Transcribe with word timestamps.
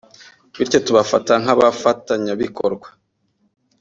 bityo 0.57 0.79
tubafata 0.85 1.33
nk’abafatanyabikorwa 1.43 2.87